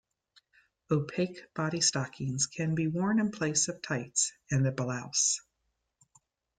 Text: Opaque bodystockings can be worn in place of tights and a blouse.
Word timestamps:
Opaque 0.89 1.53
bodystockings 1.53 2.47
can 2.51 2.73
be 2.73 2.87
worn 2.87 3.19
in 3.19 3.29
place 3.29 3.67
of 3.67 3.83
tights 3.83 4.33
and 4.49 4.65
a 4.65 4.71
blouse. 4.71 5.39